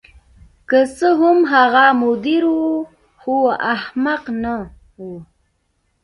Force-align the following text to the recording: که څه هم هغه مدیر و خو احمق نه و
که 0.69 0.79
څه 0.97 1.09
هم 1.19 1.37
هغه 1.53 1.85
مدیر 2.01 2.43
و 2.57 2.61
خو 3.19 3.35
احمق 3.75 4.23
نه 4.43 4.55
و 4.99 5.01